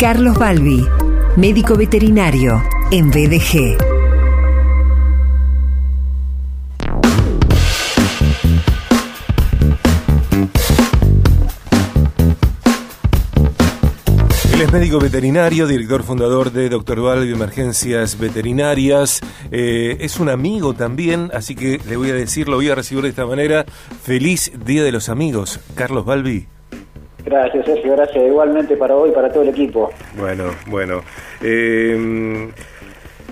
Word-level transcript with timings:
Carlos 0.00 0.38
Balbi, 0.38 0.82
médico 1.36 1.76
veterinario 1.76 2.62
en 2.90 3.10
BDG. 3.10 3.76
Él 14.54 14.60
es 14.62 14.72
médico 14.72 14.98
veterinario, 14.98 15.66
director 15.66 16.02
fundador 16.02 16.50
de 16.50 16.70
Doctor 16.70 17.02
Balbi 17.02 17.32
Emergencias 17.32 18.18
Veterinarias. 18.18 19.20
Eh, 19.50 19.98
es 20.00 20.18
un 20.18 20.30
amigo 20.30 20.72
también, 20.72 21.30
así 21.34 21.54
que 21.54 21.78
le 21.86 21.98
voy 21.98 22.08
a 22.08 22.14
decir, 22.14 22.48
lo 22.48 22.56
voy 22.56 22.70
a 22.70 22.74
recibir 22.74 23.02
de 23.02 23.10
esta 23.10 23.26
manera. 23.26 23.66
Feliz 24.02 24.50
Día 24.64 24.82
de 24.82 24.92
los 24.92 25.10
Amigos, 25.10 25.60
Carlos 25.74 26.06
Balbi. 26.06 26.48
Gracias, 27.24 27.66
Sergio, 27.66 27.92
gracias. 27.92 28.24
Igualmente 28.26 28.76
para 28.76 28.96
hoy 28.96 29.10
para 29.10 29.30
todo 29.30 29.42
el 29.42 29.50
equipo. 29.50 29.90
Bueno, 30.16 30.54
bueno. 30.66 31.02
Eh, 31.42 32.48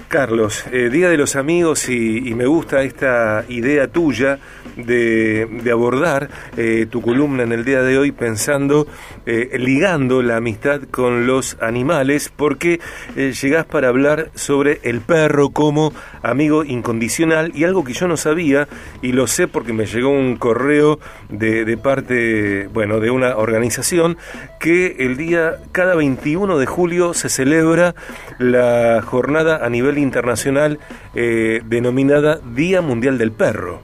Carlos, 0.09 0.65
eh, 0.73 0.89
Día 0.91 1.11
de 1.11 1.19
los 1.19 1.37
Amigos 1.37 1.91
y, 1.91 2.35
me 2.35 2.47
gusta 2.47 2.83
esta 2.83 3.45
idea 3.48 3.89
tuya 3.89 4.39
de, 4.77 5.47
abordar 5.71 6.31
eh, 6.57 6.87
tu 6.89 7.03
columna 7.03 7.43
en 7.43 7.53
el 7.53 7.65
día 7.65 7.83
de 7.83 7.98
hoy 7.98 8.12
pensando, 8.12 8.87
eh, 9.27 9.51
ligando 9.59 10.23
la 10.23 10.37
amistad 10.37 10.81
con 10.91 11.27
los 11.27 11.59
animales, 11.61 12.33
porque 12.34 12.81
llegás 13.17 13.67
para 13.67 13.89
hablar 13.89 14.31
sobre 14.34 14.81
el 14.83 15.01
perro 15.01 15.51
como 15.51 15.93
amigo 16.23 16.65
incondicional 16.65 17.53
y 17.55 17.65
algo 17.65 17.84
que 17.84 17.93
yo 17.93 18.09
no 18.09 18.17
sabía 18.17 18.69
y 19.03 19.12
lo 19.12 19.27
sé 19.27 19.47
porque 19.47 19.73
me 19.73 19.84
llegó 19.84 20.11
un 20.11 20.37
correo 20.37 21.01
de, 21.29 21.65
de 21.65 21.77
parte, 21.77 22.69
bueno, 22.73 23.01
de 23.01 23.11
una 23.11 23.37
organización 23.37 24.17
que 24.59 24.97
el 25.01 25.17
día, 25.17 25.56
cada 25.73 25.95
21 25.97 26.56
de 26.56 26.67
julio 26.67 27.15
se 27.15 27.29
celebra 27.29 27.95
la 28.39 29.03
jornada 29.03 29.65
a 29.65 29.69
nivel 29.69 29.97
internacional 29.98 30.78
eh, 31.14 31.60
denominada 31.64 32.41
Día 32.54 32.80
Mundial 32.80 33.18
del 33.18 33.32
Perro. 33.32 33.80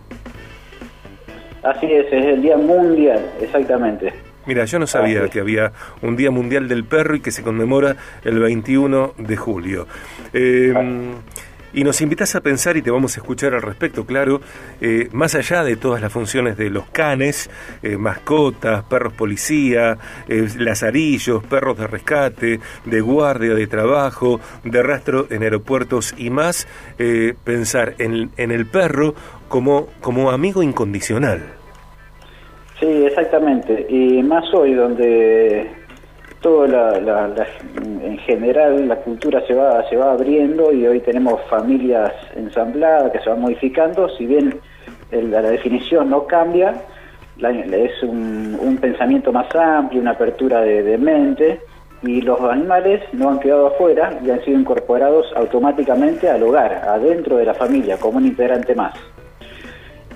Así 1.62 1.86
es, 1.86 2.06
es 2.12 2.24
el 2.26 2.42
Día 2.42 2.56
Mundial, 2.56 3.20
exactamente. 3.40 4.12
Mira, 4.46 4.66
yo 4.66 4.78
no 4.78 4.86
sabía 4.86 5.22
Ah, 5.24 5.28
que 5.30 5.40
había 5.40 5.72
un 6.02 6.16
Día 6.16 6.30
Mundial 6.30 6.68
del 6.68 6.84
Perro 6.84 7.16
y 7.16 7.20
que 7.20 7.30
se 7.30 7.42
conmemora 7.42 7.96
el 8.24 8.38
21 8.38 9.14
de 9.16 9.36
julio. 9.36 9.86
Eh, 10.34 10.74
y 11.74 11.84
nos 11.84 12.00
invitas 12.00 12.34
a 12.34 12.40
pensar, 12.40 12.76
y 12.76 12.82
te 12.82 12.90
vamos 12.90 13.16
a 13.16 13.20
escuchar 13.20 13.54
al 13.54 13.62
respecto, 13.62 14.06
claro, 14.06 14.40
eh, 14.80 15.08
más 15.12 15.34
allá 15.34 15.64
de 15.64 15.76
todas 15.76 16.00
las 16.00 16.12
funciones 16.12 16.56
de 16.56 16.70
los 16.70 16.86
canes, 16.86 17.50
eh, 17.82 17.96
mascotas, 17.96 18.84
perros 18.84 19.12
policía, 19.12 19.98
eh, 20.28 20.48
lazarillos, 20.58 21.42
perros 21.44 21.78
de 21.78 21.86
rescate, 21.86 22.60
de 22.84 23.00
guardia, 23.00 23.54
de 23.54 23.66
trabajo, 23.66 24.40
de 24.62 24.82
rastro 24.82 25.26
en 25.30 25.42
aeropuertos 25.42 26.14
y 26.16 26.30
más, 26.30 26.66
pensar 27.44 27.94
en, 27.98 28.30
en 28.36 28.50
el 28.50 28.66
perro 28.66 29.14
como, 29.48 29.88
como 30.00 30.30
amigo 30.30 30.62
incondicional. 30.62 31.42
Sí, 32.78 32.86
exactamente. 32.86 33.86
Y 33.88 34.22
más 34.22 34.44
hoy, 34.52 34.74
donde 34.74 35.70
todo 36.44 36.66
la, 36.66 37.00
la- 37.00 37.26
la- 37.28 37.46
en 38.04 38.18
general 38.18 38.86
la 38.86 38.96
cultura 38.96 39.40
se 39.46 39.54
va 39.54 39.82
se 39.88 39.96
va 39.96 40.12
abriendo 40.12 40.70
y 40.72 40.86
hoy 40.86 41.00
tenemos 41.00 41.40
familias 41.48 42.12
ensambladas 42.36 43.10
que 43.12 43.20
se 43.20 43.30
van 43.30 43.40
modificando, 43.40 44.10
si 44.10 44.26
bien 44.26 44.60
la, 45.10 45.40
definición 45.40 46.10
no 46.10 46.26
cambia, 46.26 46.74
es 47.40 48.02
un, 48.02 48.58
un 48.60 48.76
pensamiento 48.76 49.32
más 49.32 49.46
amplio, 49.54 50.02
una 50.02 50.10
apertura 50.10 50.60
de 50.60 50.98
mente 50.98 51.60
y 52.02 52.20
los 52.20 52.38
animales 52.42 53.00
no 53.14 53.30
han 53.30 53.40
quedado 53.40 53.68
afuera 53.68 54.18
y 54.22 54.30
han 54.30 54.44
sido 54.44 54.58
incorporados 54.58 55.26
automáticamente 55.36 56.28
al 56.28 56.42
hogar, 56.42 56.72
adentro 56.86 57.38
de 57.38 57.46
la 57.46 57.54
familia, 57.54 57.96
como 57.96 58.18
un 58.18 58.26
integrante 58.26 58.74
más. 58.74 58.92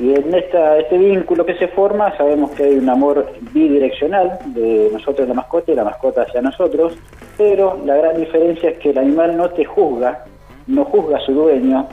Y 0.00 0.14
en 0.14 0.32
este 0.32 0.96
vínculo 0.96 1.44
que 1.44 1.54
se 1.54 1.68
forma, 1.68 2.16
sabemos 2.16 2.52
que 2.52 2.64
hay 2.64 2.74
un 2.74 2.88
amor 2.88 3.26
bidireccional 3.52 4.38
de 4.46 4.90
nosotros 4.92 5.26
la 5.26 5.34
mascota 5.34 5.72
y 5.72 5.74
la 5.74 5.84
mascota 5.84 6.22
hacia 6.22 6.40
nosotros, 6.40 6.96
pero 7.36 7.76
la 7.84 7.96
gran 7.96 8.16
diferencia 8.16 8.70
es 8.70 8.78
que 8.78 8.90
el 8.90 8.98
animal 8.98 9.36
no 9.36 9.50
te 9.50 9.64
juzga, 9.64 10.24
no 10.68 10.84
juzga 10.84 11.16
a 11.16 11.20
su 11.20 11.32
dueño 11.32 11.88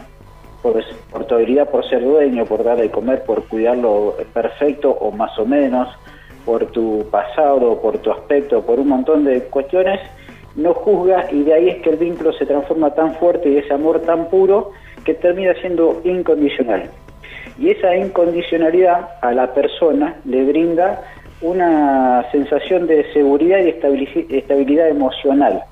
por, 0.61 0.83
por 1.11 1.25
tu 1.25 1.35
habilidad 1.35 1.69
por 1.69 1.87
ser 1.89 2.03
dueño, 2.03 2.45
por 2.45 2.63
darle 2.63 2.83
de 2.83 2.91
comer, 2.91 3.23
por 3.23 3.47
cuidarlo 3.47 4.15
perfecto 4.33 4.91
o 4.91 5.11
más 5.11 5.37
o 5.39 5.45
menos, 5.45 5.87
por 6.45 6.67
tu 6.67 7.07
pasado, 7.09 7.81
por 7.81 7.97
tu 7.99 8.11
aspecto, 8.11 8.61
por 8.61 8.79
un 8.79 8.89
montón 8.89 9.25
de 9.25 9.41
cuestiones, 9.45 9.99
no 10.55 10.73
juzga 10.75 11.25
y 11.31 11.43
de 11.43 11.53
ahí 11.53 11.69
es 11.69 11.81
que 11.81 11.89
el 11.89 11.97
vínculo 11.97 12.33
se 12.33 12.45
transforma 12.45 12.93
tan 12.93 13.15
fuerte 13.15 13.49
y 13.49 13.57
ese 13.57 13.73
amor 13.73 14.01
tan 14.01 14.29
puro 14.29 14.71
que 15.03 15.15
termina 15.15 15.53
siendo 15.55 16.01
incondicional. 16.03 16.89
Y 17.57 17.69
esa 17.69 17.95
incondicionalidad 17.95 19.09
a 19.21 19.31
la 19.33 19.53
persona 19.53 20.15
le 20.25 20.43
brinda 20.43 21.01
una 21.41 22.25
sensación 22.31 22.87
de 22.87 23.11
seguridad 23.13 23.59
y 23.59 23.69
estabilidad 24.35 24.89
emocional. 24.89 25.63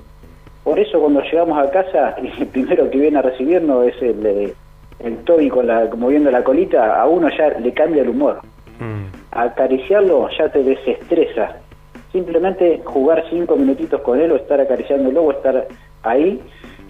Por 0.62 0.78
eso 0.78 0.98
cuando 0.98 1.22
llegamos 1.22 1.58
a 1.58 1.70
casa, 1.70 2.10
el 2.38 2.46
primero 2.46 2.90
que 2.90 2.98
viene 2.98 3.18
a 3.18 3.22
recibirnos 3.22 3.86
es 3.86 4.02
el, 4.02 4.26
eh, 4.26 4.54
el 5.00 5.18
Toby 5.18 5.48
con 5.48 5.66
la, 5.66 5.88
moviendo 5.96 6.30
la 6.30 6.42
colita, 6.42 7.00
a 7.00 7.06
uno 7.06 7.28
ya 7.36 7.50
le 7.50 7.72
cambia 7.72 8.02
el 8.02 8.08
humor. 8.08 8.40
Mm. 8.80 9.04
Acariciarlo 9.32 10.28
ya 10.36 10.48
te 10.48 10.62
desestresa. 10.62 11.56
Simplemente 12.12 12.80
jugar 12.84 13.24
cinco 13.28 13.56
minutitos 13.56 14.00
con 14.00 14.20
él 14.20 14.32
o 14.32 14.36
estar 14.36 14.60
acariciándolo 14.60 15.22
o 15.22 15.32
estar 15.32 15.66
ahí, 16.02 16.40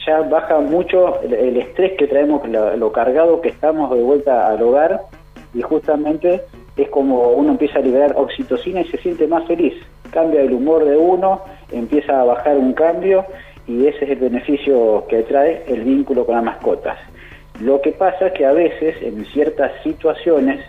ya 0.06 0.20
baja 0.22 0.60
mucho 0.60 1.20
el, 1.22 1.56
estrés 1.56 1.92
que 1.98 2.06
traemos, 2.06 2.46
lo, 2.48 2.76
lo 2.76 2.92
cargado 2.92 3.40
que 3.40 3.48
estamos 3.48 3.90
de 3.94 4.02
vuelta 4.02 4.48
al 4.48 4.62
hogar 4.62 5.02
y 5.52 5.62
justamente 5.62 6.42
es 6.76 6.88
como 6.88 7.30
uno 7.30 7.52
empieza 7.52 7.78
a 7.78 7.82
liberar 7.82 8.14
oxitocina 8.16 8.80
y 8.80 8.88
se 8.88 8.98
siente 8.98 9.26
más 9.26 9.46
feliz. 9.46 9.74
Cambia 10.10 10.42
el 10.42 10.52
humor 10.52 10.84
de 10.84 10.96
uno, 10.96 11.40
empieza 11.70 12.20
a 12.20 12.24
bajar 12.24 12.56
un 12.56 12.72
cambio 12.72 13.24
y 13.66 13.86
ese 13.86 14.04
es 14.04 14.10
el 14.10 14.18
beneficio 14.18 15.06
que 15.08 15.22
trae 15.22 15.64
el 15.68 15.82
vínculo 15.82 16.26
con 16.26 16.34
las 16.34 16.44
mascotas. 16.44 16.98
Lo 17.60 17.80
que 17.80 17.92
pasa 17.92 18.26
es 18.26 18.32
que 18.32 18.44
a 18.44 18.52
veces, 18.52 18.96
en 19.00 19.24
ciertas 19.26 19.70
situaciones, 19.82 20.60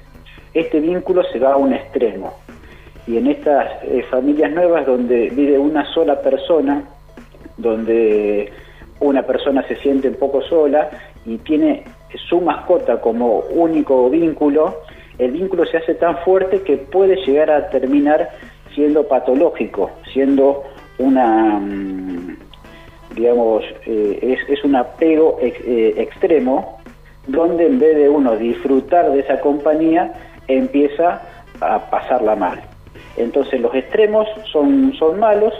este 0.53 0.79
vínculo 0.79 1.23
se 1.23 1.39
va 1.39 1.53
a 1.53 1.57
un 1.57 1.73
extremo. 1.73 2.33
Y 3.07 3.17
en 3.17 3.27
estas 3.27 3.83
eh, 3.83 4.03
familias 4.09 4.51
nuevas 4.51 4.85
donde 4.85 5.29
vive 5.29 5.57
una 5.57 5.85
sola 5.93 6.21
persona, 6.21 6.83
donde 7.57 8.51
una 9.07 9.23
persona 9.23 9.65
se 9.67 9.75
siente 9.77 10.07
un 10.07 10.15
poco 10.15 10.41
sola 10.41 10.89
y 11.25 11.37
tiene 11.39 11.83
su 12.29 12.41
mascota 12.41 13.01
como 13.01 13.39
único 13.51 14.09
vínculo, 14.09 14.81
el 15.17 15.31
vínculo 15.31 15.65
se 15.65 15.77
hace 15.77 15.95
tan 15.95 16.17
fuerte 16.19 16.61
que 16.61 16.77
puede 16.77 17.15
llegar 17.25 17.49
a 17.49 17.69
terminar 17.69 18.29
siendo 18.73 19.07
patológico, 19.07 19.91
siendo 20.13 20.63
una, 20.97 21.59
mm, 21.59 22.37
digamos, 23.15 23.63
eh, 23.85 24.19
es, 24.21 24.49
es 24.49 24.63
un 24.63 24.75
apego 24.75 25.37
eh, 25.41 25.93
extremo, 25.97 26.79
donde 27.27 27.65
en 27.65 27.79
vez 27.79 27.95
de 27.95 28.09
uno 28.09 28.35
disfrutar 28.35 29.11
de 29.11 29.21
esa 29.21 29.39
compañía, 29.39 30.13
empieza 30.47 31.21
a 31.61 31.89
pasarla 31.89 32.35
mal. 32.35 32.61
Entonces 33.17 33.61
los 33.61 33.73
extremos 33.73 34.27
son, 34.51 34.93
son 34.99 35.19
malos, 35.19 35.53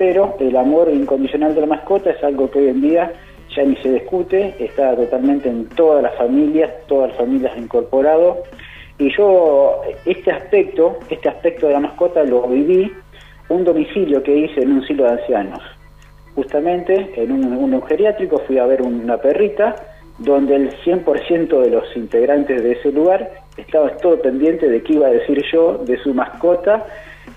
pero 0.00 0.34
el 0.40 0.56
amor 0.56 0.88
incondicional 0.90 1.54
de 1.54 1.60
la 1.60 1.66
mascota 1.66 2.08
es 2.08 2.24
algo 2.24 2.50
que 2.50 2.60
hoy 2.60 2.68
en 2.68 2.80
día 2.80 3.12
ya 3.54 3.62
ni 3.64 3.76
se 3.76 3.92
discute, 3.92 4.54
está 4.58 4.96
totalmente 4.96 5.50
en 5.50 5.68
todas 5.68 6.02
las 6.02 6.16
familias, 6.16 6.70
todas 6.86 7.10
las 7.10 7.18
familias 7.18 7.52
incorporado. 7.58 8.38
Y 8.98 9.14
yo 9.14 9.82
este 10.06 10.32
aspecto, 10.32 10.96
este 11.10 11.28
aspecto 11.28 11.66
de 11.66 11.74
la 11.74 11.80
mascota 11.80 12.24
lo 12.24 12.48
viví 12.48 12.90
un 13.50 13.62
domicilio 13.62 14.22
que 14.22 14.34
hice 14.34 14.62
en 14.62 14.72
un 14.72 14.86
silo 14.86 15.04
de 15.04 15.10
ancianos. 15.10 15.60
Justamente 16.34 17.10
en 17.16 17.32
un, 17.32 17.52
un 17.52 17.82
geriátrico 17.82 18.38
fui 18.46 18.56
a 18.56 18.64
ver 18.64 18.80
una 18.80 19.18
perrita 19.18 19.76
donde 20.16 20.56
el 20.56 20.70
100% 20.82 21.60
de 21.60 21.70
los 21.70 21.84
integrantes 21.94 22.62
de 22.62 22.72
ese 22.72 22.90
lugar 22.90 23.30
estaban 23.58 23.98
todo 24.00 24.18
pendiente 24.22 24.66
de 24.66 24.82
qué 24.82 24.94
iba 24.94 25.08
a 25.08 25.10
decir 25.10 25.42
yo 25.52 25.76
de 25.84 25.98
su 25.98 26.14
mascota, 26.14 26.86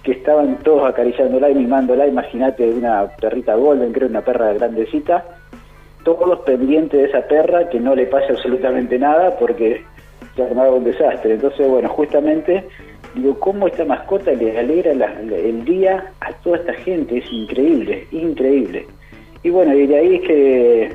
que 0.01 0.13
estaban 0.13 0.57
todos 0.63 0.90
acariciándola 0.90 1.50
y 1.50 1.56
mimándola, 1.56 2.07
imagínate 2.07 2.69
una 2.69 3.07
perrita 3.19 3.56
golden, 3.56 3.94
creo 3.94 4.10
una 4.10 4.22
perra 4.22 4.54
grandecita, 4.54 5.24
todos 6.04 6.40
pendientes 6.40 7.00
de 7.01 7.07
esa 7.07 7.28
perra, 7.28 7.69
que 7.69 7.80
no 7.80 7.95
le 7.95 8.06
pase 8.07 8.31
absolutamente 8.31 9.00
nada 9.00 9.38
porque 9.38 9.81
se 10.36 10.44
armaba 10.44 10.72
un 10.72 10.84
desastre. 10.84 11.36
Entonces, 11.36 11.68
bueno, 11.68 11.90
justamente 11.90 12.66
digo, 13.16 13.40
cómo 13.40 13.68
esta 13.68 13.86
mascota 13.86 14.31
le 14.31 14.57
alegra 14.57 14.92
el 14.92 15.66
día 15.66 16.12
a 16.19 16.34
toda 16.34 16.57
esta 16.57 16.74
gente, 16.74 17.19
es 17.19 17.31
increíble, 17.31 18.07
increíble. 18.12 18.86
Y 19.44 19.50
bueno, 19.50 19.74
y 19.74 19.88
de 19.88 19.98
ahí 19.98 20.16
es 20.16 20.22
que 20.22 20.92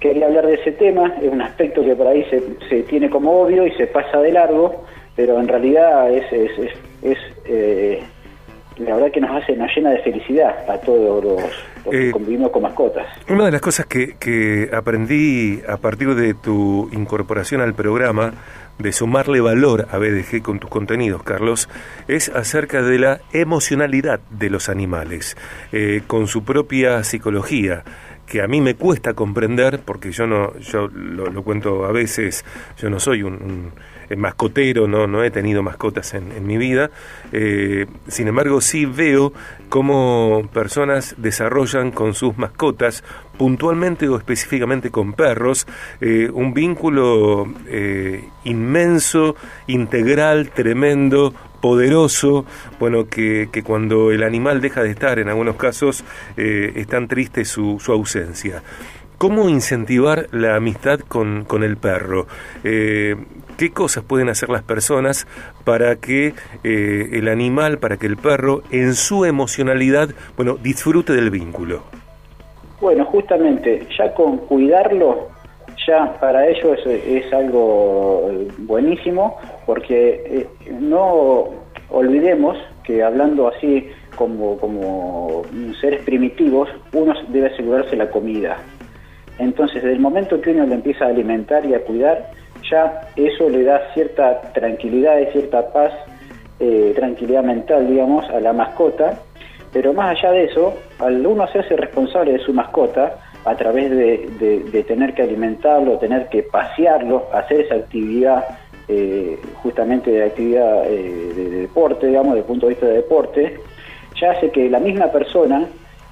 quería 0.00 0.26
hablar 0.26 0.46
de 0.46 0.54
ese 0.54 0.72
tema, 0.72 1.14
es 1.22 1.32
un 1.32 1.40
aspecto 1.40 1.82
que 1.82 1.96
por 1.96 2.06
ahí 2.06 2.24
se, 2.24 2.42
se 2.68 2.82
tiene 2.82 3.08
como 3.08 3.40
obvio 3.40 3.66
y 3.66 3.72
se 3.72 3.86
pasa 3.86 4.20
de 4.20 4.32
largo, 4.32 4.84
pero 5.16 5.40
en 5.40 5.48
realidad 5.48 6.10
es, 6.12 6.24
eh, 7.44 8.02
la 8.78 8.94
verdad 8.94 9.10
que 9.12 9.20
nos 9.20 9.42
hace, 9.42 9.56
nos 9.56 9.70
llena 9.74 9.90
de 9.90 9.98
felicidad 10.00 10.68
a 10.68 10.78
todos 10.78 11.22
los, 11.22 11.42
porque 11.84 12.10
convivimos 12.10 12.50
con 12.50 12.62
mascotas. 12.62 13.06
Una 13.28 13.44
de 13.44 13.52
las 13.52 13.60
cosas 13.60 13.86
que, 13.86 14.16
que 14.18 14.70
aprendí 14.72 15.60
a 15.68 15.76
partir 15.76 16.14
de 16.14 16.34
tu 16.34 16.88
incorporación 16.92 17.60
al 17.60 17.74
programa 17.74 18.32
de 18.78 18.92
sumarle 18.92 19.40
valor 19.40 19.86
a 19.90 19.98
BDG 19.98 20.42
con 20.42 20.58
tus 20.58 20.70
contenidos, 20.70 21.22
Carlos, 21.22 21.68
es 22.08 22.28
acerca 22.30 22.82
de 22.82 22.98
la 22.98 23.20
emocionalidad 23.32 24.20
de 24.30 24.50
los 24.50 24.68
animales, 24.68 25.36
eh, 25.72 26.02
con 26.06 26.26
su 26.26 26.44
propia 26.44 27.04
psicología 27.04 27.84
que 28.26 28.40
a 28.40 28.48
mí 28.48 28.62
me 28.62 28.74
cuesta 28.74 29.12
comprender, 29.12 29.80
porque 29.84 30.10
yo 30.10 30.26
no, 30.26 30.58
yo 30.58 30.88
lo, 30.88 31.44
cuento 31.44 31.84
a 31.84 31.92
veces, 31.92 32.44
yo 32.78 32.88
no 32.88 32.98
soy 32.98 33.22
un 33.22 33.70
eh, 34.03 34.03
mascotero, 34.16 34.86
no, 34.86 35.06
no 35.06 35.22
he 35.22 35.30
tenido 35.30 35.62
mascotas 35.62 36.14
en, 36.14 36.46
mi 36.46 36.56
vida. 36.56 36.90
Eh, 37.32 37.86
sin 38.08 38.28
embargo, 38.28 38.60
sí 38.60 38.86
veo 38.86 39.32
cómo 39.68 40.48
personas 40.52 41.14
desarrollan 41.18 41.90
con 41.90 42.14
sus 42.14 42.36
mascotas, 42.38 43.04
puntualmente 43.38 44.08
o 44.08 44.16
específicamente 44.16 44.90
con 44.90 45.12
perros, 45.14 45.66
eh, 46.00 46.30
un 46.32 46.54
vínculo 46.54 47.46
inmenso, 48.44 49.36
integral, 49.66 50.50
tremendo, 50.50 51.34
poderoso, 51.60 52.44
bueno, 52.78 53.08
que, 53.08 53.48
que, 53.50 53.62
cuando 53.62 54.10
el 54.12 54.22
animal 54.22 54.60
deja 54.60 54.82
de 54.82 54.90
estar, 54.90 55.18
en 55.18 55.28
algunos 55.28 55.56
casos, 55.56 56.04
es 56.36 56.86
tan 56.86 57.08
triste 57.08 57.44
su, 57.44 57.80
ausencia. 57.88 58.62
¿Cómo 59.18 59.48
incentivar 59.48 60.28
la 60.32 60.56
amistad 60.56 61.00
con, 61.00 61.44
con 61.44 61.62
el 61.62 61.76
perro? 61.76 62.26
Eh, 62.64 63.16
¿Qué 63.56 63.70
cosas 63.70 64.04
pueden 64.04 64.28
hacer 64.28 64.48
las 64.48 64.62
personas 64.62 65.26
para 65.64 65.96
que 65.96 66.34
eh, 66.64 67.08
el 67.12 67.28
animal, 67.28 67.78
para 67.78 67.96
que 67.96 68.06
el 68.06 68.16
perro, 68.16 68.62
en 68.70 68.94
su 68.94 69.24
emocionalidad, 69.24 70.10
bueno, 70.36 70.56
disfrute 70.62 71.12
del 71.12 71.30
vínculo? 71.30 71.82
Bueno, 72.80 73.04
justamente, 73.06 73.86
ya 73.96 74.12
con 74.14 74.38
cuidarlo, 74.38 75.28
ya 75.86 76.18
para 76.20 76.46
ellos 76.48 76.78
es, 76.86 77.32
algo 77.32 78.30
buenísimo, 78.58 79.38
porque 79.66 80.22
eh, 80.26 80.46
no 80.80 81.48
olvidemos 81.90 82.56
que 82.82 83.02
hablando 83.02 83.48
así 83.48 83.88
como, 84.16 84.58
como 84.58 85.42
seres 85.80 86.02
primitivos, 86.04 86.68
uno 86.92 87.14
debe 87.28 87.52
asegurarse 87.52 87.96
la 87.96 88.10
comida 88.10 88.58
entonces, 89.38 89.82
desde 89.82 89.92
el 89.92 90.00
momento 90.00 90.40
que 90.40 90.50
uno 90.50 90.66
le 90.66 90.74
empieza 90.74 91.06
a 91.06 91.08
alimentar 91.08 91.66
y 91.66 91.74
a 91.74 91.80
cuidar, 91.80 92.30
ya 92.70 93.08
eso 93.16 93.48
le 93.48 93.64
da 93.64 93.92
cierta 93.94 94.40
tranquilidad 94.52 95.18
y 95.18 95.26
cierta 95.32 95.72
paz, 95.72 95.92
eh, 96.60 96.92
tranquilidad 96.94 97.42
mental, 97.42 97.88
digamos, 97.88 98.28
a 98.30 98.40
la 98.40 98.52
mascota. 98.52 99.18
Pero 99.72 99.92
más 99.92 100.16
allá 100.16 100.32
de 100.32 100.44
eso, 100.44 100.74
al 100.98 101.26
uno 101.26 101.42
hacerse 101.42 101.76
responsable 101.76 102.32
de 102.32 102.38
su 102.38 102.52
mascota, 102.52 103.18
a 103.44 103.54
través 103.56 103.90
de, 103.90 104.84
tener 104.86 105.14
que 105.14 105.22
alimentarlo, 105.22 105.98
tener 105.98 106.28
que 106.28 106.44
pasearlo, 106.44 107.28
hacer 107.32 107.62
esa 107.62 107.74
actividad, 107.74 108.44
eh, 108.88 109.38
justamente 109.62 110.10
de 110.10 110.24
actividad 110.24 110.86
eh, 110.86 111.32
de, 111.34 111.50
deporte, 111.50 112.06
digamos, 112.06 112.34
desde 112.34 112.40
el 112.40 112.46
punto 112.46 112.66
de 112.66 112.70
vista 112.70 112.86
de 112.86 112.92
deporte, 112.94 113.58
ya 114.20 114.30
hace 114.30 114.50
que 114.50 114.70
la 114.70 114.78
misma 114.78 115.08
persona 115.08 115.66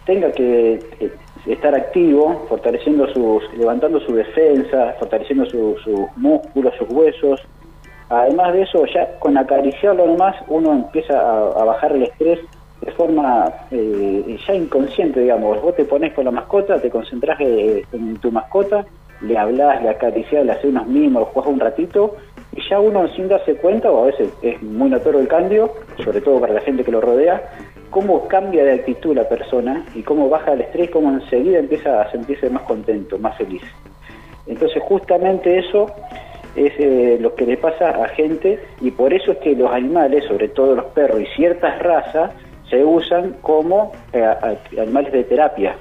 tenga 0.05 0.33
que 0.33 0.81
estar 1.47 1.75
activo, 1.75 2.45
fortaleciendo 2.49 3.07
sus, 3.13 3.43
levantando 3.57 4.01
su 4.01 4.15
defensa, 4.15 4.95
fortaleciendo 4.99 5.47
sus 5.47 5.81
músculos, 6.17 6.75
sus 6.79 6.89
huesos. 6.91 7.41
Además 8.09 8.53
de 8.53 8.63
eso, 8.63 8.85
ya 8.87 9.19
con 9.19 9.37
acariciarlo 9.39 10.07
nomás, 10.07 10.37
uno 10.49 10.73
empieza 10.73 11.19
a, 11.19 11.65
bajar 11.65 11.93
el 11.93 12.05
estrés 12.05 12.41
de 12.81 12.93
forma 12.93 13.51
eh, 13.71 14.39
ya 14.47 14.55
inconsciente, 14.55 15.21
digamos. 15.21 15.63
Vos 15.63 15.75
te 15.77 15.85
pones 15.85 16.13
con 16.13 16.25
la 16.25 16.31
mascota, 16.31 16.81
te 16.81 16.91
concentras 16.91 17.41
eh, 17.41 17.85
en 17.93 18.17
tu 18.19 18.31
mascota, 18.31 18.85
le 19.23 19.39
hablas, 19.39 19.83
le 19.83 19.89
acaricias, 19.89 20.45
le 20.45 20.53
haces 20.53 20.67
unos 20.67 20.87
mimos, 20.87 21.29
juegas 21.29 21.53
un 21.53 21.61
ratito, 21.61 22.17
y 22.55 22.61
ya 22.69 22.81
uno 22.81 23.09
sin 23.09 23.29
darse 23.29 23.57
cuenta, 23.57 23.91
o 23.91 24.03
a 24.03 24.07
veces 24.07 24.31
es 24.43 24.61
muy 24.63 24.91
notorio 24.91 25.21
el 25.21 25.29
cambio, 25.29 25.73
sobre 26.05 26.21
todo 26.21 26.41
para 26.41 26.55
la 26.55 26.61
gente 26.61 26.85
que 26.85 26.93
lo 26.93 27.01
rodea, 27.01 27.43
cómo 27.93 28.27
cambia 28.27 28.65
de 28.65 28.73
actitud 28.73 29.15
la 29.15 29.29
persona 29.29 29.85
y 29.95 30.03
cómo 30.03 30.29
baja 30.29 30.55
el 30.55 30.63
estrés, 30.63 30.91
cómo 30.91 31.11
enseguida 31.13 31.59
empieza 31.59 32.01
a 32.01 32.11
sentirse 32.11 32.49
más 32.51 32.63
contento, 32.63 33.19
más 33.19 33.37
feliz. 33.37 33.63
Entonces 34.47 34.83
justamente 34.83 35.59
eso 35.59 35.87
es 36.57 36.73
eh, 36.79 37.19
lo 37.21 37.35
que 37.35 37.47
le 37.47 37.59
pasa 37.59 37.91
a 37.91 38.09
gente 38.09 38.59
y 38.81 38.91
por 38.91 39.13
eso 39.13 39.33
es 39.33 39.39
que 39.39 39.55
los 39.55 39.71
animales, 39.71 40.25
sobre 40.25 40.49
todo 40.49 40.75
los 40.75 40.87
perros 40.87 41.21
y 41.21 41.27
ciertas 41.37 41.79
razas, 41.81 42.33
se 42.71 42.83
usan 42.83 43.37
como 43.43 43.93
eh, 44.15 44.35
animales 44.81 45.13
de 45.13 45.25
terapia. 45.25 45.77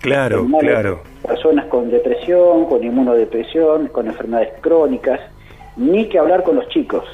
Claro, 0.00 0.46
claro. 0.58 1.00
Personas 1.24 1.66
con 1.66 1.90
depresión, 1.90 2.64
con 2.64 2.82
inmunodepresión, 2.82 3.88
con 3.88 4.06
enfermedades 4.06 4.54
crónicas, 4.62 5.20
ni 5.76 6.08
que 6.08 6.18
hablar 6.18 6.42
con 6.42 6.56
los 6.56 6.66
chicos. 6.68 7.04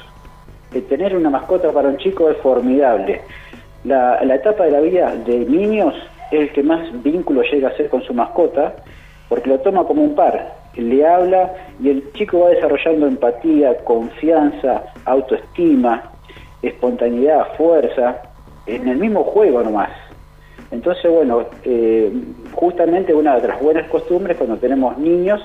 tener 0.87 1.15
una 1.15 1.29
mascota 1.29 1.71
para 1.73 1.89
un 1.89 1.97
chico 1.97 2.29
es 2.29 2.37
formidable 2.37 3.21
la, 3.83 4.19
etapa 4.35 4.65
de 4.65 4.71
la 4.71 4.79
vida 4.81 5.15
de 5.15 5.39
niños 5.39 5.93
es 6.31 6.41
el 6.41 6.51
que 6.51 6.63
más 6.63 6.81
vínculo 7.03 7.41
llega 7.43 7.69
a 7.69 7.77
ser 7.77 7.89
con 7.89 8.01
su 8.03 8.13
mascota, 8.13 8.73
porque 9.27 9.49
lo 9.49 9.59
toma 9.59 9.83
como 9.85 10.03
un 10.03 10.15
par, 10.15 10.53
le 10.75 11.05
habla 11.05 11.53
y 11.81 11.89
el 11.89 12.11
chico 12.13 12.39
va 12.39 12.49
desarrollando 12.49 13.07
empatía, 13.07 13.77
confianza, 13.83 14.83
autoestima, 15.05 16.11
espontaneidad, 16.61 17.55
fuerza, 17.57 18.21
en 18.65 18.87
el 18.87 18.97
mismo 18.97 19.23
juego 19.23 19.63
nomás. 19.63 19.89
Entonces, 20.71 21.11
bueno, 21.11 21.45
eh, 21.63 22.11
justamente 22.53 23.13
una 23.13 23.39
de 23.39 23.47
las 23.47 23.61
buenas 23.61 23.89
costumbres 23.89 24.37
cuando 24.37 24.57
tenemos 24.57 24.97
niños 24.97 25.41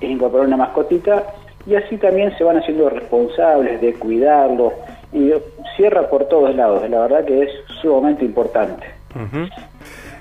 es 0.00 0.10
incorporar 0.10 0.46
una 0.46 0.58
mascotita 0.58 1.24
y 1.66 1.74
así 1.74 1.96
también 1.96 2.36
se 2.36 2.44
van 2.44 2.58
haciendo 2.58 2.88
responsables 2.90 3.80
de 3.80 3.94
cuidarlo, 3.94 4.72
y 5.12 5.32
cierra 5.76 6.08
por 6.08 6.26
todos 6.26 6.54
lados. 6.54 6.88
La 6.88 7.00
verdad 7.00 7.24
que 7.24 7.42
es 7.42 7.50
sumamente 7.80 8.24
importante. 8.24 8.86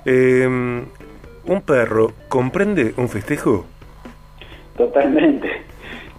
Em, 0.06 0.86
¿Un 1.46 1.62
perro 1.62 2.12
comprende 2.28 2.94
un 2.98 3.08
festejo? 3.08 3.66
Totalmente, 4.78 5.50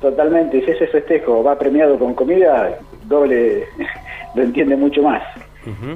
totalmente. 0.00 0.64
Si 0.64 0.70
ese 0.70 0.86
festejo 0.86 1.42
va 1.42 1.58
premiado 1.58 1.98
con 1.98 2.14
comida, 2.14 2.78
doble 3.04 3.64
lo 4.34 4.42
entiende 4.42 4.76
mucho 4.76 5.02
más. 5.02 5.22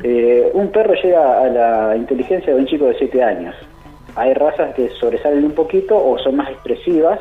Eh, 0.03 0.51
un 0.53 0.71
perro 0.71 0.93
llega 0.95 1.41
a 1.41 1.47
la 1.47 1.97
inteligencia 1.97 2.53
de 2.53 2.61
un 2.61 2.67
chico 2.67 2.87
de 2.87 2.99
7 2.99 3.23
años. 3.23 3.55
Hay 4.17 4.35
razas 4.35 4.75
que 4.75 4.91
sobresalen 4.91 5.45
un 5.45 5.53
poquito 5.53 5.97
o 5.97 6.19
son 6.19 6.37
más 6.37 6.51
expresivas 6.51 7.19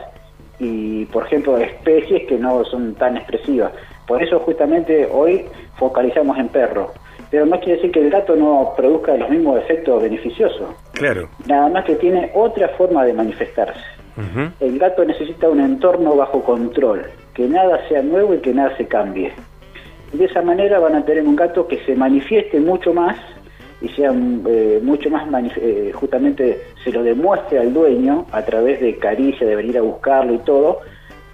y, 0.59 1.05
por 1.05 1.25
ejemplo, 1.25 1.57
especies 1.57 2.27
que 2.27 2.37
no 2.37 2.65
son 2.65 2.95
tan 2.95 3.15
expresivas. 3.15 3.71
Por 4.07 4.21
eso 4.21 4.39
justamente 4.39 5.07
hoy 5.11 5.45
focalizamos 5.75 6.37
en 6.37 6.49
perro. 6.49 6.91
Pero 7.29 7.45
no 7.45 7.57
quiere 7.59 7.75
decir 7.75 7.91
que 7.91 8.01
el 8.01 8.09
gato 8.09 8.35
no 8.35 8.73
produzca 8.75 9.15
los 9.15 9.29
mismos 9.29 9.59
efectos 9.59 10.01
beneficiosos. 10.01 10.69
Claro. 10.93 11.29
Nada 11.47 11.69
más 11.69 11.85
que 11.85 11.95
tiene 11.95 12.29
otra 12.35 12.67
forma 12.69 13.05
de 13.05 13.13
manifestarse. 13.13 13.79
El 14.59 14.77
gato 14.77 15.03
necesita 15.05 15.49
un 15.49 15.61
entorno 15.61 16.15
bajo 16.15 16.43
control, 16.43 17.05
que 17.33 17.47
nada 17.47 17.79
sea 17.87 18.03
nuevo 18.03 18.35
y 18.35 18.39
que 18.39 18.53
nada 18.53 18.75
se 18.77 18.85
cambie. 18.85 19.31
De 20.11 20.25
esa 20.25 20.41
manera 20.41 20.79
van 20.79 20.95
a 20.95 21.05
tener 21.05 21.23
un 21.23 21.35
gato 21.35 21.67
que 21.67 21.79
se 21.85 21.95
manifieste 21.95 22.59
mucho 22.59 22.93
más 22.93 23.17
y 23.81 23.87
sea 23.89 24.11
eh, 24.13 24.79
mucho 24.83 25.09
más, 25.09 25.27
eh, 25.57 25.91
justamente 25.93 26.61
se 26.83 26.91
lo 26.91 27.01
demuestre 27.01 27.59
al 27.59 27.73
dueño 27.73 28.27
a 28.31 28.43
través 28.43 28.79
de 28.79 28.97
caricia, 28.97 29.47
de 29.47 29.55
venir 29.55 29.77
a 29.77 29.81
buscarlo 29.81 30.33
y 30.33 30.39
todo, 30.39 30.81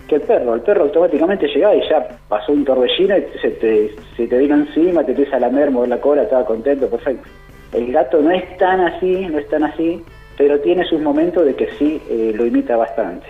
que 0.08 0.16
el 0.16 0.22
perro. 0.22 0.56
El 0.56 0.62
perro 0.62 0.84
automáticamente 0.84 1.48
llegaba 1.48 1.76
y 1.76 1.88
ya 1.90 2.08
pasó 2.28 2.52
un 2.52 2.66
torbellino 2.66 3.18
y 3.18 3.40
se 3.40 3.52
te, 3.52 3.92
se 4.16 4.28
te 4.28 4.38
vino 4.38 4.56
encima, 4.56 5.04
te 5.04 5.12
empieza 5.12 5.38
a 5.38 5.40
lamer, 5.40 5.72
mover 5.72 5.90
la 5.90 6.02
cola, 6.02 6.24
estaba 6.24 6.46
contento, 6.46 6.90
perfecto. 6.90 7.28
El 7.74 7.92
gato 7.92 8.22
no 8.22 8.32
es 8.32 8.58
tan 8.58 8.82
así, 8.82 9.28
no 9.28 9.40
es 9.40 9.48
tan 9.50 9.64
así, 9.64 10.02
pero 10.38 10.60
tiene 10.62 10.86
sus 10.86 11.02
momentos 11.02 11.46
de 11.46 11.56
que 11.56 11.70
sí 11.74 12.02
eh, 12.10 12.32
lo 12.36 12.46
imita 12.46 12.76
bastante. 12.78 13.28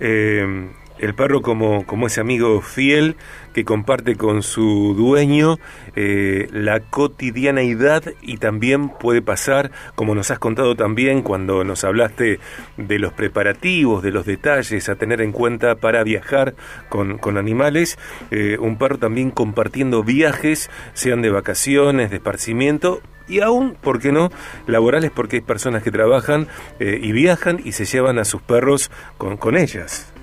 Eh, 0.00 0.68
el 0.98 1.14
perro 1.14 1.42
como, 1.42 1.84
como 1.86 2.06
ese 2.06 2.20
amigo 2.20 2.60
fiel 2.60 3.16
que 3.52 3.64
comparte 3.64 4.16
con 4.16 4.42
su 4.42 4.94
dueño 4.96 5.58
eh, 5.96 6.48
la 6.52 6.80
cotidianeidad 6.80 8.04
y 8.20 8.38
también 8.38 8.88
puede 8.88 9.22
pasar, 9.22 9.70
como 9.94 10.14
nos 10.14 10.30
has 10.30 10.38
contado 10.38 10.74
también 10.74 11.22
cuando 11.22 11.64
nos 11.64 11.84
hablaste 11.84 12.40
de 12.76 12.98
los 12.98 13.12
preparativos, 13.12 14.02
de 14.02 14.10
los 14.10 14.26
detalles 14.26 14.88
a 14.88 14.96
tener 14.96 15.20
en 15.20 15.32
cuenta 15.32 15.76
para 15.76 16.02
viajar 16.02 16.54
con, 16.88 17.18
con 17.18 17.38
animales, 17.38 17.98
eh, 18.30 18.56
un 18.60 18.76
perro 18.76 18.98
también 18.98 19.30
compartiendo 19.30 20.02
viajes, 20.02 20.70
sean 20.94 21.22
de 21.22 21.30
vacaciones, 21.30 22.10
de 22.10 22.16
esparcimiento 22.16 23.00
y 23.28 23.40
aún, 23.40 23.76
¿por 23.80 24.00
qué 24.00 24.12
no?, 24.12 24.30
laborales 24.66 25.10
porque 25.10 25.36
hay 25.36 25.42
personas 25.42 25.82
que 25.82 25.90
trabajan 25.90 26.48
eh, 26.78 26.98
y 27.00 27.12
viajan 27.12 27.60
y 27.64 27.72
se 27.72 27.84
llevan 27.84 28.18
a 28.18 28.24
sus 28.24 28.42
perros 28.42 28.90
con, 29.16 29.36
con 29.36 29.56
ellas. 29.56 30.13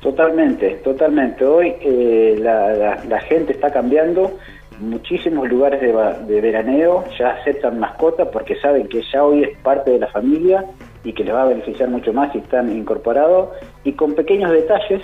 Totalmente, 0.00 0.76
totalmente. 0.82 1.44
Hoy 1.44 1.74
eh, 1.82 2.36
la, 2.40 3.20
gente 3.20 3.52
está 3.52 3.70
cambiando 3.70 4.38
muchísimos 4.78 5.46
lugares 5.46 5.80
de, 5.82 6.40
veraneo 6.40 7.04
ya 7.18 7.32
aceptan 7.32 7.78
mascotas 7.78 8.28
porque 8.32 8.56
saben 8.56 8.88
que 8.88 9.02
ya 9.12 9.22
hoy 9.22 9.44
es 9.44 9.58
parte 9.58 9.90
de 9.90 9.98
la 9.98 10.06
familia 10.06 10.64
y 11.04 11.12
que 11.12 11.22
les 11.22 11.34
va 11.34 11.42
a 11.42 11.48
beneficiar 11.48 11.90
mucho 11.90 12.14
más 12.14 12.32
si 12.32 12.38
están 12.38 12.74
incorporados 12.74 13.50
y 13.84 13.92
con 13.92 14.14
pequeños 14.14 14.50
detalles, 14.50 15.02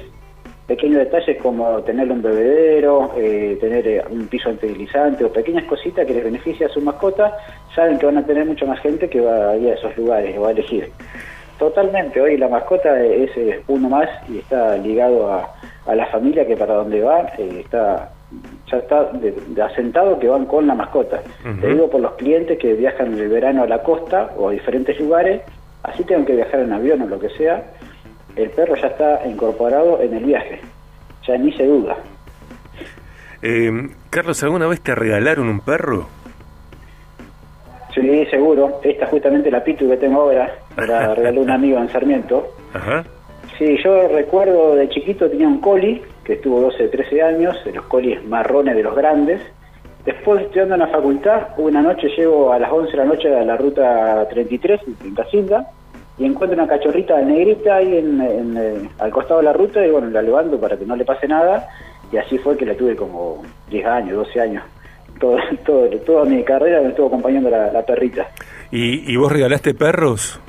pequeños 0.66 1.00
detalles 1.00 1.42
como 1.42 1.82
tener 1.82 2.10
un 2.10 2.22
bebedero, 2.22 3.12
eh, 3.18 3.58
tener 3.60 3.86
eh, 3.86 4.02
un 4.10 4.26
piso 4.28 4.48
antideslizante 4.48 5.26
o 5.26 5.28
pequeñas 5.30 5.64
cositas 5.64 6.06
que 6.06 6.14
les 6.14 6.24
beneficia 6.24 6.68
a 6.68 6.70
su 6.70 6.80
mascota, 6.80 7.36
saben 7.74 7.98
que 7.98 8.06
van 8.06 8.16
a 8.16 8.24
tener 8.24 8.46
mucha 8.46 8.64
más 8.64 8.80
gente 8.80 9.10
que 9.10 9.20
va 9.20 9.50
a 9.50 9.56
ir 9.58 9.68
a 9.68 9.74
esos 9.74 9.94
lugares, 9.98 10.40
va 10.40 10.48
a 10.48 10.52
elegir. 10.52 10.90
Totalmente, 11.58 12.20
hoy 12.20 12.36
la 12.36 12.48
mascota 12.48 13.02
es, 13.02 13.30
uno 13.68 13.88
más 13.88 14.08
y 14.28 14.38
está 14.38 14.76
ligado 14.76 15.32
a, 15.32 15.94
la 15.94 16.06
familia 16.06 16.46
que 16.46 16.56
para 16.56 16.74
donde 16.74 17.00
va 17.00 17.20
eh, 17.38 17.62
está 17.64 18.10
ya 18.70 18.78
está 18.78 19.04
de, 19.04 19.62
asentado 19.62 20.18
que 20.18 20.28
van 20.28 20.46
con 20.46 20.66
la 20.66 20.74
mascota. 20.74 21.22
Te 21.60 21.68
digo 21.68 21.88
por 21.88 22.00
los 22.00 22.12
clientes 22.14 22.58
que 22.58 22.74
viajan 22.74 23.14
en 23.14 23.20
el 23.20 23.28
verano 23.28 23.62
a 23.62 23.66
la 23.68 23.82
costa 23.82 24.30
o 24.36 24.48
a 24.48 24.52
diferentes 24.52 24.98
lugares 24.98 25.42
así 25.86 26.04
tengan 26.04 26.26
que 26.26 26.34
viajar 26.34 26.60
en 26.60 26.72
avión 26.72 27.02
o 27.02 27.06
lo 27.06 27.18
que 27.18 27.28
sea, 27.30 27.62
el 28.34 28.50
perro 28.50 28.76
ya 28.76 28.88
está 28.88 29.26
incorporado 29.26 30.00
en 30.02 30.14
el 30.14 30.24
viaje, 30.24 30.60
ya 31.26 31.38
ni 31.38 31.52
se 31.52 31.64
duda. 31.64 31.96
Eh, 33.42 33.88
Carlos, 34.10 34.42
¿alguna 34.42 34.66
vez 34.66 34.80
te 34.80 34.94
regalaron 34.94 35.48
un 35.48 35.60
perro? 35.60 36.08
Sí, 37.94 38.26
seguro. 38.26 38.80
Esta 38.82 39.06
justamente 39.06 39.50
la 39.50 39.64
Pitu 39.64 39.88
que 39.88 39.96
tengo 39.96 40.22
ahora, 40.22 40.52
la 40.76 41.14
regaló 41.14 41.42
un 41.42 41.50
amigo 41.50 41.78
en 41.78 41.88
Sarmiento. 41.88 42.48
Ajá. 42.74 43.04
Sí, 43.58 43.76
yo 43.82 44.08
recuerdo 44.08 44.74
de 44.74 44.88
chiquito 44.88 45.30
tenía 45.30 45.48
un 45.48 45.60
coli, 45.60 46.02
que 46.24 46.34
estuvo 46.34 46.60
12, 46.60 46.88
13 46.88 47.22
años, 47.22 47.56
de 47.64 47.72
los 47.72 47.86
colis 47.86 48.22
marrones 48.24 48.76
de 48.76 48.82
los 48.82 48.94
grandes. 48.94 49.40
Después, 50.04 50.42
estudiando 50.42 50.74
en 50.74 50.80
la 50.80 50.88
facultad, 50.88 51.48
una 51.56 51.82
noche 51.82 52.08
llego 52.16 52.52
a 52.52 52.58
las 52.58 52.70
11 52.70 52.90
de 52.92 52.96
la 52.96 53.04
noche 53.04 53.34
a 53.34 53.44
la 53.44 53.56
ruta 53.56 54.28
33, 54.28 54.80
en 55.04 55.14
Casilda, 55.14 55.70
y 56.18 56.24
encuentro 56.24 56.58
una 56.58 56.68
cachorrita 56.68 57.20
negrita 57.22 57.76
ahí 57.76 57.96
en, 57.96 58.56
eh, 58.56 58.88
al 58.98 59.10
costado 59.10 59.40
de 59.40 59.46
la 59.46 59.52
ruta 59.52 59.84
y 59.86 59.90
bueno, 59.90 60.08
la 60.08 60.22
levanto 60.22 60.58
para 60.58 60.76
que 60.76 60.86
no 60.86 60.96
le 60.96 61.04
pase 61.04 61.28
nada 61.28 61.68
y 62.10 62.16
así 62.16 62.38
fue 62.38 62.56
que 62.56 62.64
la 62.64 62.74
tuve 62.74 62.96
como 62.96 63.42
10 63.68 63.86
años, 63.86 64.16
12 64.16 64.40
años. 64.40 64.64
Todo, 65.18 65.36
todo, 65.66 65.88
toda 66.06 66.24
mi 66.24 66.42
carrera 66.44 66.80
me 66.82 66.88
estuvo 66.88 67.08
acompañando 67.08 67.50
la, 67.50 67.82
perrita. 67.84 68.28
¿Y, 68.70 69.12
¿Y 69.12 69.16
vos 69.16 69.32
regalaste 69.32 69.74
perros? 69.74 70.40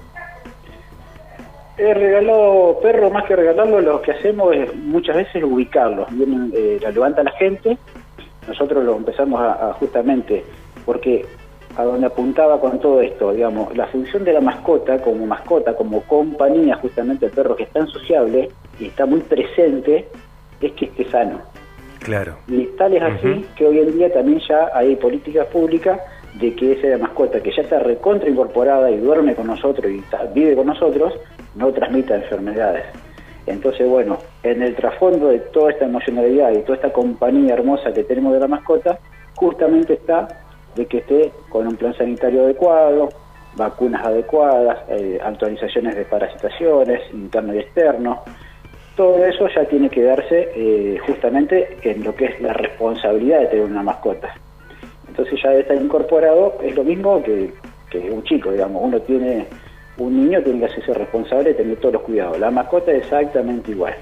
He 1.78 1.94
regalado 1.94 2.80
perros, 2.82 3.12
más 3.12 3.26
que 3.26 3.36
regalarlos, 3.36 3.84
lo 3.84 4.02
que 4.02 4.12
hacemos 4.12 4.56
es 4.56 4.76
muchas 4.76 5.16
veces 5.16 5.44
ubicarlos. 5.44 6.08
Vienen, 6.12 6.52
eh, 6.56 6.80
la 6.82 6.92
levanta 6.92 7.24
la 7.24 7.32
gente, 7.32 7.78
nosotros 8.48 8.84
lo 8.84 8.98
empezamos 8.98 9.40
a 9.42 9.74
justamente, 9.74 10.44
porque 10.86 11.26
a 11.78 11.84
donde 11.84 12.08
apuntaba 12.08 12.60
con 12.60 12.80
todo 12.80 13.02
esto, 13.02 13.32
digamos, 13.32 13.76
la 13.78 13.86
función 13.88 14.24
de 14.24 14.34
la 14.34 14.42
mascota 14.42 15.00
como 15.00 15.28
mascota, 15.28 15.76
como 15.76 16.02
compañía 16.02 16.76
justamente 16.78 17.28
el 17.28 17.32
perro 17.32 17.56
que 17.56 17.64
está 17.64 17.86
sociable 17.86 18.50
y 18.80 18.86
está 18.88 19.06
muy 19.06 19.20
presente, 19.20 20.08
es 20.60 20.72
que 20.72 20.86
esté 20.86 21.06
sano. 21.06 21.40
Claro. 22.00 22.38
Y 22.48 22.66
tal 22.78 22.96
es 22.96 23.04
así 23.04 23.46
que 23.56 23.68
hoy 23.68 23.80
en 23.80 23.96
día 23.96 24.12
también 24.12 24.40
ya 24.48 24.72
hay 24.74 24.96
políticas 24.96 25.46
públicas 25.48 26.00
de 26.34 26.56
que 26.56 26.74
esa 26.74 26.98
mascota 26.98 27.42
que 27.42 27.52
ya 27.52 27.62
está 27.62 27.80
recontra 27.80 28.28
incorporada 28.28 28.90
y 28.90 28.98
duerme 28.98 29.36
con 29.36 29.46
nosotros 29.46 29.92
y 29.92 30.02
vive 30.34 30.56
con 30.56 30.68
nosotros, 30.68 31.14
no 31.58 31.72
transmita 31.74 32.16
enfermedades. 32.16 32.86
Entonces, 33.46 33.88
bueno, 33.88 34.18
en 34.44 34.62
el 34.62 34.76
trasfondo 34.76 35.30
de 35.30 35.40
toda 35.40 35.72
esta 35.72 35.86
emocionalidad 35.86 36.52
y 36.52 36.62
toda 36.62 36.76
esta 36.76 36.94
compañía 36.94 37.54
hermosa 37.54 37.94
que 37.94 38.04
tenemos 38.04 38.34
de 38.34 38.40
la 38.40 38.48
mascota, 38.48 39.00
justamente 39.36 39.94
está 39.94 40.28
de 40.76 40.86
que 40.86 40.98
esté 41.00 41.32
con 41.50 41.68
un 41.68 41.76
plan 41.76 41.94
sanitario 41.96 42.44
adecuado, 42.44 43.10
vacunas 43.56 44.06
adecuadas, 44.06 44.78
eh, 44.90 45.20
actualizaciones 45.24 45.96
de 45.96 46.06
parasitaciones 46.06 47.02
interno 47.14 47.56
y 47.56 47.60
externo. 47.60 48.22
Todo 48.96 49.24
eso 49.26 49.48
ya 49.48 49.66
tiene 49.66 49.90
que 49.90 50.04
darse 50.04 50.50
eh, 50.56 50.98
justamente 51.06 51.78
en 51.84 52.04
lo 52.04 52.16
que 52.16 52.26
es 52.26 52.42
la 52.42 52.54
responsabilidad 52.54 53.40
de 53.42 53.48
tener 53.48 53.66
una 53.66 53.84
mascota. 53.84 54.34
Entonces 55.08 55.40
ya 55.42 55.54
está 55.54 55.74
incorporado, 55.76 56.58
es 56.64 56.76
lo 56.76 56.84
mismo 56.84 57.22
que, 57.24 57.52
que 57.90 58.12
un 58.12 58.24
chico, 58.24 58.52
digamos, 58.52 58.82
uno 58.84 59.00
tiene, 59.02 59.48
un 59.98 60.16
niño 60.16 60.42
tiene 60.44 60.60
que 60.60 60.66
hacerse 60.66 60.94
responsable 60.94 61.50
de 61.50 61.56
tener 61.56 61.78
todos 61.78 61.94
los 61.94 62.04
cuidados. 62.04 62.40
La 62.40 62.52
mascota 62.52 62.92
es 62.92 63.04
exactamente 63.04 63.72
igual. 63.72 63.96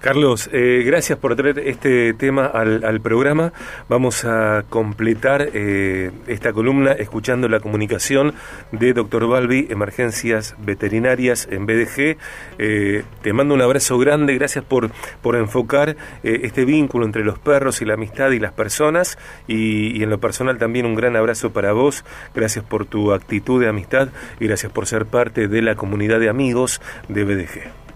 Carlos, 0.00 0.48
eh, 0.52 0.84
gracias 0.86 1.18
por 1.18 1.34
traer 1.34 1.58
este 1.58 2.14
tema 2.14 2.46
al, 2.46 3.00
programa. 3.00 3.52
Vamos 3.88 4.24
a 4.24 4.64
completar 4.68 5.48
eh, 5.52 6.12
esta 6.28 6.52
columna 6.52 6.92
escuchando 6.92 7.48
la 7.48 7.58
comunicación 7.58 8.34
de 8.70 8.92
Dr. 8.92 9.26
Balbi, 9.26 9.66
Emergencias 9.70 10.54
Veterinarias 10.58 11.48
en 11.50 11.66
BDG. 11.66 12.16
Eh, 12.58 13.02
te 13.22 13.32
mando 13.32 13.54
un 13.54 13.60
abrazo 13.60 13.98
grande, 13.98 14.34
gracias 14.34 14.64
por, 14.64 14.92
por 15.20 15.34
enfocar 15.34 15.96
este 16.22 16.64
vínculo 16.64 17.04
entre 17.04 17.24
los 17.24 17.40
perros 17.40 17.82
y 17.82 17.84
la 17.84 17.94
amistad 17.94 18.30
y 18.30 18.38
las 18.38 18.52
personas. 18.52 19.18
Y 19.48 20.00
en 20.00 20.10
lo 20.10 20.18
personal 20.18 20.58
también 20.58 20.86
un 20.86 20.94
gran 20.94 21.16
abrazo 21.16 21.52
para 21.52 21.72
vos. 21.72 22.04
Gracias 22.36 22.64
por 22.64 22.86
tu 22.86 23.12
actitud 23.12 23.60
de 23.60 23.68
amistad 23.68 24.10
y 24.38 24.46
gracias 24.46 24.70
por 24.70 24.86
ser 24.86 25.06
parte 25.06 25.48
de 25.48 25.60
la 25.60 25.74
comunidad 25.74 26.20
de 26.20 26.28
amigos 26.28 26.80
de 27.08 27.24
BDG. 27.24 27.87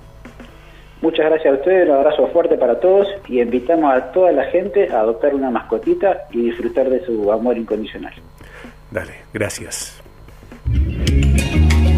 Muchas 1.02 1.26
gracias 1.26 1.52
a 1.52 1.56
ustedes, 1.56 1.88
un 1.88 1.96
abrazo 1.96 2.28
fuerte 2.28 2.56
para 2.56 2.78
todos 2.78 3.08
y 3.28 3.40
invitamos 3.40 3.92
a 3.92 4.12
toda 4.12 4.30
la 4.30 4.44
gente 4.44 4.88
a 4.88 5.00
adoptar 5.00 5.34
una 5.34 5.50
mascotita 5.50 6.26
y 6.30 6.42
disfrutar 6.42 6.88
de 6.88 7.04
su 7.04 7.32
amor 7.32 7.58
incondicional. 7.58 8.14
Dale, 8.92 9.12
gracias. 9.34 10.00